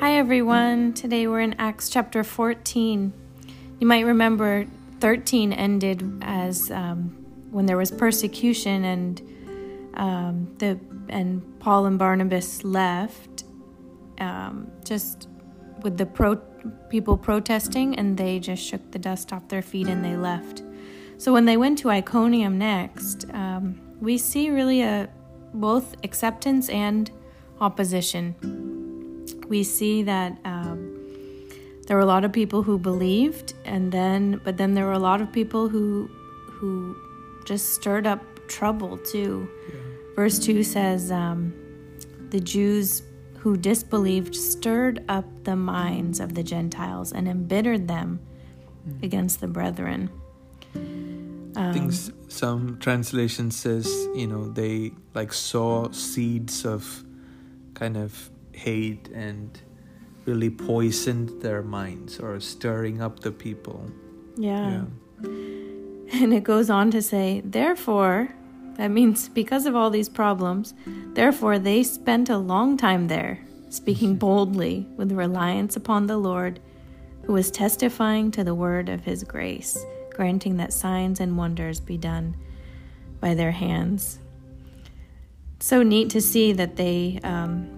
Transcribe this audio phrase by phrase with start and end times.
[0.00, 0.92] Hi, everyone.
[0.92, 3.12] Today we're in Acts chapter 14.
[3.80, 4.64] You might remember
[5.00, 9.20] 13 ended as um, when there was persecution and
[9.94, 13.42] um, the and Paul and Barnabas left,
[14.20, 15.26] um, just
[15.82, 16.36] with the pro
[16.90, 20.62] people protesting, and they just shook the dust off their feet and they left.
[21.16, 25.08] So when they went to Iconium next, um, we see really a
[25.52, 27.10] both acceptance and
[27.60, 28.67] opposition.
[29.46, 30.98] We see that um,
[31.86, 34.98] there were a lot of people who believed, and then but then there were a
[34.98, 36.10] lot of people who
[36.46, 36.96] who
[37.44, 39.48] just stirred up trouble too.
[39.68, 39.74] Yeah.
[40.16, 41.54] Verse two says, um,
[42.30, 43.02] "The Jews
[43.38, 48.20] who disbelieved stirred up the minds of the Gentiles and embittered them
[48.86, 49.02] mm.
[49.02, 50.10] against the brethren."
[51.56, 57.04] I think um, some translation says, you know, they like saw seeds of
[57.74, 59.60] kind of hate and
[60.26, 63.90] really poisoned their minds or stirring up the people.
[64.36, 64.84] Yeah.
[65.22, 65.30] yeah.
[66.10, 68.34] And it goes on to say, therefore,
[68.76, 70.72] that means because of all these problems,
[71.12, 76.60] therefore they spent a long time there, speaking boldly with reliance upon the Lord,
[77.24, 79.84] who was testifying to the word of his grace
[80.18, 82.36] granting that signs and wonders be done
[83.20, 84.18] by their hands.
[85.60, 87.77] So neat to see that they, um,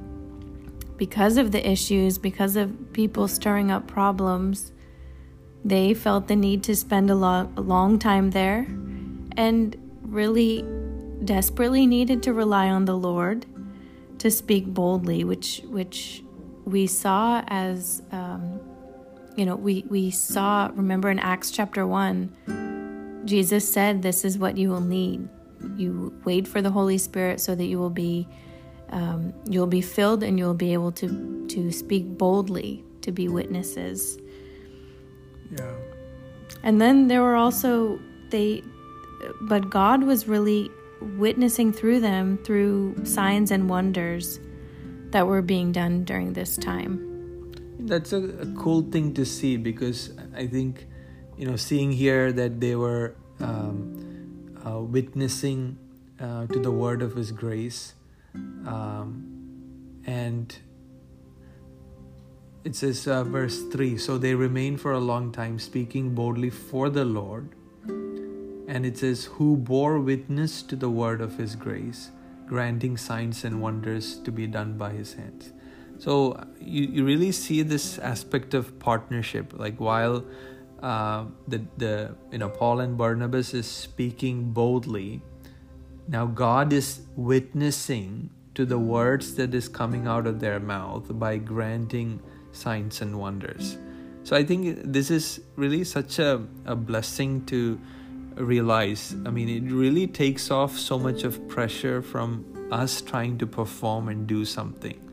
[1.00, 4.70] because of the issues, because of people stirring up problems,
[5.64, 8.66] they felt the need to spend a, lo- a long time there
[9.34, 10.62] and really
[11.24, 13.46] desperately needed to rely on the Lord
[14.18, 16.22] to speak boldly, which which
[16.66, 18.60] we saw as um,
[19.36, 24.58] you know, we, we saw, remember in Acts chapter 1, Jesus said, This is what
[24.58, 25.30] you will need.
[25.76, 28.28] You wait for the Holy Spirit so that you will be.
[28.90, 34.18] Um, you'll be filled and you'll be able to to speak boldly to be witnesses.
[35.56, 35.74] Yeah.
[36.62, 38.00] And then there were also
[38.30, 38.62] they
[39.42, 40.70] but god was really
[41.00, 44.40] witnessing through them through signs and wonders
[45.10, 47.06] that were being done during this time.
[47.80, 50.86] That's a, a, cool thing to see because I think,
[51.36, 55.78] you know, seeing here that they were um, uh, witnessing
[56.20, 57.94] uh, to the word of His grace,
[58.34, 60.56] um, and
[62.64, 66.88] it says uh, verse 3 so they remained for a long time speaking boldly for
[66.90, 67.54] the lord
[68.68, 72.10] and it says who bore witness to the word of his grace
[72.46, 75.52] granting signs and wonders to be done by his hands
[76.00, 79.52] so you, you really see this aspect of partnership.
[79.54, 80.24] Like while
[80.82, 85.20] uh, the the you know Paul and Barnabas is speaking boldly,
[86.08, 91.36] now God is witnessing to the words that is coming out of their mouth by
[91.38, 92.20] granting
[92.52, 93.78] signs and wonders.
[94.24, 97.80] So I think this is really such a, a blessing to
[98.34, 99.14] realize.
[99.24, 104.08] I mean, it really takes off so much of pressure from us trying to perform
[104.08, 105.10] and do something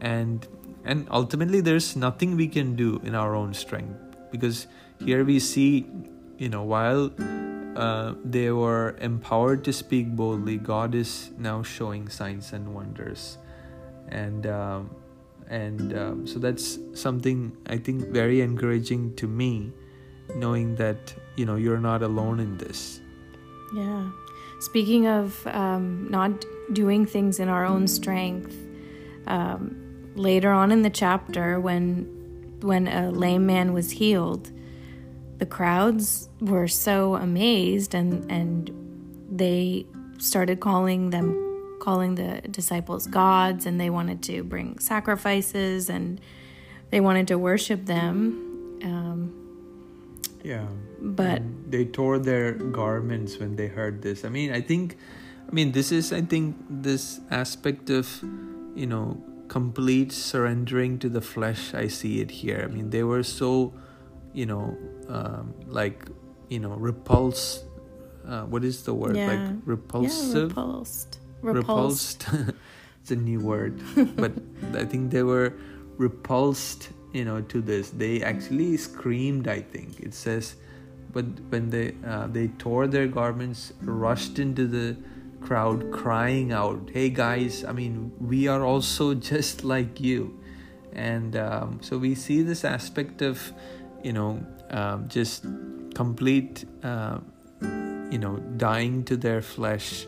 [0.00, 0.46] and
[0.84, 3.98] and ultimately there's nothing we can do in our own strength
[4.30, 4.66] because
[5.04, 5.86] here we see
[6.38, 7.10] you know while
[7.78, 10.56] uh, they were empowered to speak boldly.
[10.56, 13.38] God is now showing signs and wonders.
[14.08, 14.90] And um,
[15.48, 19.72] and um, so that's something i think very encouraging to me
[20.34, 23.00] knowing that you know you're not alone in this.
[23.74, 24.10] Yeah.
[24.60, 28.54] Speaking of um, not doing things in our own strength
[29.26, 32.14] um, later on in the chapter when
[32.60, 34.50] when a lame man was healed
[35.38, 38.70] the crowds were so amazed and and
[39.30, 39.86] they
[40.18, 41.44] started calling them
[41.80, 46.20] calling the disciples gods and they wanted to bring sacrifices and
[46.90, 48.80] they wanted to worship them.
[48.82, 49.34] Um,
[50.42, 50.66] yeah.
[51.00, 54.24] but and they tore their garments when they heard this.
[54.24, 54.96] I mean i think
[55.48, 58.22] i mean this is i think this aspect of
[58.74, 62.66] you know complete surrendering to the flesh i see it here.
[62.68, 63.72] I mean they were so
[64.38, 64.64] you know
[65.08, 65.98] um, like
[66.48, 67.64] you know repulse
[68.28, 69.16] uh, what is the word?
[69.16, 69.32] Yeah.
[69.32, 70.52] like repulsive?
[70.54, 71.18] yeah, repulsed.
[71.40, 72.54] Repulsed, repulsed.
[73.00, 73.80] it's a new word.
[74.16, 74.32] But
[74.74, 75.54] i think they were
[75.96, 77.90] repulsed you know to this.
[77.90, 80.00] They actually screamed i think.
[80.00, 80.56] It says
[81.12, 84.96] but when they uh, they tore their garments rushed into the
[85.40, 90.38] crowd crying out, Hey guys, I mean, we are also just like you.
[90.92, 93.52] And um, so we see this aspect of,
[94.02, 95.44] you know, um, just
[95.94, 97.18] complete, uh,
[98.10, 100.06] you know, dying to their flesh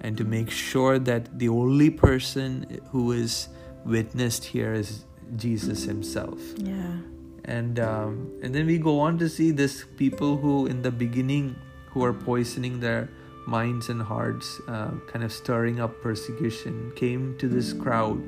[0.00, 3.48] and to make sure that the only person who is
[3.84, 5.04] witnessed here is
[5.36, 6.38] Jesus Himself.
[6.56, 6.98] Yeah.
[7.44, 11.56] And um, and then we go on to see this people who in the beginning
[11.86, 13.08] who are poisoning their
[13.46, 18.22] minds and hearts, uh, kind of stirring up persecution, came to this crowd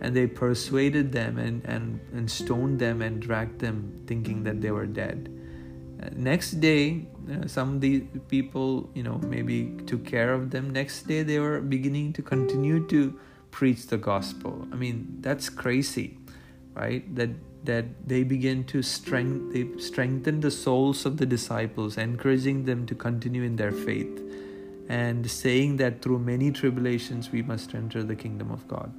[0.00, 4.70] and they persuaded them and, and, and stoned them and dragged them thinking that they
[4.70, 5.32] were dead.
[6.02, 10.70] Uh, next day, uh, some of the people, you know, maybe took care of them.
[10.70, 13.18] Next day, they were beginning to continue to
[13.50, 14.68] preach the gospel.
[14.70, 16.18] I mean, that's crazy,
[16.74, 17.02] right?
[17.16, 17.30] That
[17.64, 22.94] that they begin to strength they strengthen the souls of the disciples, encouraging them to
[22.94, 24.22] continue in their faith,
[24.88, 28.92] and saying that through many tribulations we must enter the kingdom of God.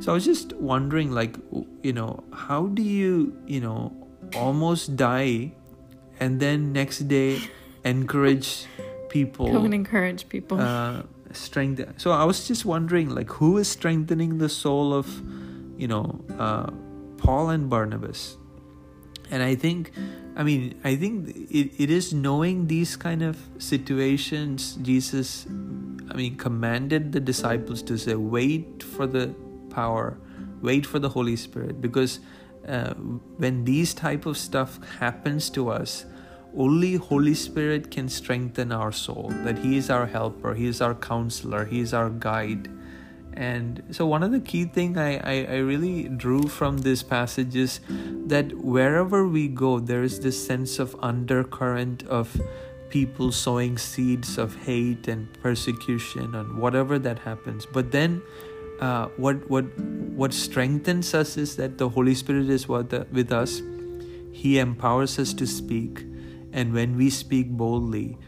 [0.00, 1.36] So I was just wondering, like,
[1.82, 3.92] you know, how do you, you know,
[4.36, 5.52] almost die,
[6.20, 7.40] and then next day
[7.84, 8.66] encourage
[9.08, 9.50] people?
[9.52, 10.60] Go and encourage people.
[10.60, 11.02] Uh,
[11.32, 11.98] strengthen.
[11.98, 15.08] So I was just wondering, like, who is strengthening the soul of,
[15.76, 16.70] you know, uh,
[17.16, 18.36] Paul and Barnabas?
[19.32, 19.92] And I think,
[20.36, 24.76] I mean, I think it, it is knowing these kind of situations.
[24.82, 25.46] Jesus,
[26.10, 29.34] I mean, commanded the disciples to say, "Wait for the
[29.70, 30.18] power,
[30.60, 32.20] wait for the Holy Spirit," because
[32.68, 32.92] uh,
[33.40, 36.04] when these type of stuff happens to us,
[36.54, 40.94] only holy spirit can strengthen our soul that he is our helper he is our
[40.94, 42.68] counselor he is our guide
[43.34, 47.56] and so one of the key thing I, I, I really drew from this passage
[47.56, 47.80] is
[48.26, 52.40] that wherever we go there is this sense of undercurrent of
[52.90, 58.22] people sowing seeds of hate and persecution and whatever that happens but then
[58.82, 59.64] uh, what what
[60.18, 63.62] what strengthens us is that the Holy Spirit is with, with us.
[64.32, 66.04] He empowers us to speak,
[66.52, 68.18] and when we speak boldly,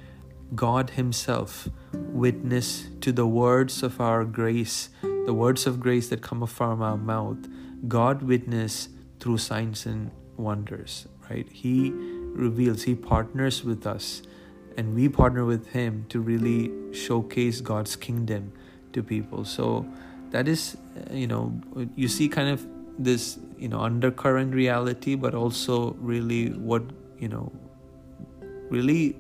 [0.55, 6.47] God Himself witness to the words of our grace, the words of grace that come
[6.47, 7.39] from our mouth.
[7.89, 8.89] God witness
[9.21, 11.47] through signs and wonders, right?
[11.51, 14.23] He reveals, He partners with us,
[14.77, 18.53] and we partner with Him to really showcase God's kingdom
[18.93, 19.45] to people.
[19.45, 19.87] So
[20.31, 21.53] that is, uh, you know,
[21.95, 22.67] you see kind of
[22.99, 26.83] this, you know, undercurrent reality, but also really what,
[27.19, 27.53] you know,
[28.69, 29.17] really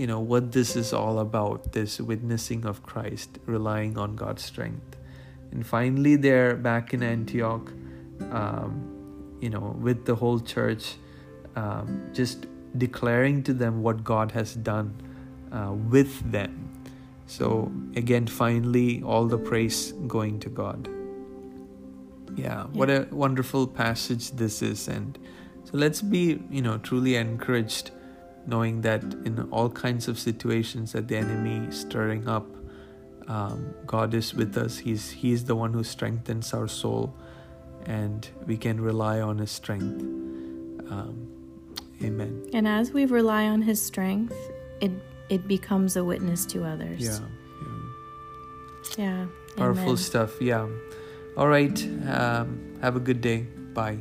[0.00, 4.96] you know what this is all about this witnessing of christ relying on god's strength.
[5.52, 7.70] And finally they're back in antioch
[8.30, 10.94] um, you know with the whole church
[11.54, 12.46] um, just
[12.78, 14.94] declaring to them what god has done
[15.52, 16.70] uh, with them.
[17.26, 20.88] So again finally all the praise going to god.
[22.36, 22.64] Yeah, yeah.
[22.72, 24.88] what a wonderful passage this is.
[24.88, 25.18] And
[25.64, 27.90] so let's be you know truly encouraged
[28.46, 32.46] knowing that in all kinds of situations that the enemy is stirring up,
[33.28, 34.78] um, God is with us.
[34.78, 37.14] He's He's the one who strengthens our soul,
[37.86, 40.02] and we can rely on His strength.
[40.90, 41.28] Um,
[42.02, 42.50] amen.
[42.52, 44.36] And as we rely on His strength,
[44.80, 44.90] it
[45.28, 47.00] it becomes a witness to others.
[47.00, 47.18] Yeah.
[48.98, 49.06] Yeah.
[49.06, 49.26] yeah
[49.56, 49.96] Powerful amen.
[49.96, 50.40] stuff.
[50.40, 50.66] Yeah.
[51.36, 51.78] All right.
[52.08, 53.42] Um, have a good day.
[53.74, 53.98] Bye.